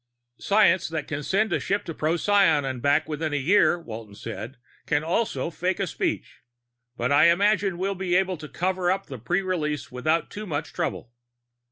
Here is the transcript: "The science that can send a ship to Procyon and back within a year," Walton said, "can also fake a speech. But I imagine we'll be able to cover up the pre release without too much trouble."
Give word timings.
"The 0.37 0.41
science 0.41 0.87
that 0.87 1.07
can 1.07 1.21
send 1.21 1.53
a 1.53 1.59
ship 1.59 1.85
to 1.85 1.93
Procyon 1.93 2.65
and 2.65 2.81
back 2.81 3.07
within 3.07 3.33
a 3.33 3.37
year," 3.37 3.79
Walton 3.79 4.15
said, 4.15 4.57
"can 4.87 5.03
also 5.03 5.51
fake 5.51 5.79
a 5.79 5.85
speech. 5.85 6.41
But 6.97 7.11
I 7.11 7.25
imagine 7.25 7.77
we'll 7.77 7.93
be 7.93 8.15
able 8.15 8.37
to 8.37 8.49
cover 8.49 8.89
up 8.89 9.05
the 9.05 9.19
pre 9.19 9.43
release 9.43 9.91
without 9.91 10.31
too 10.31 10.47
much 10.47 10.73
trouble." 10.73 11.11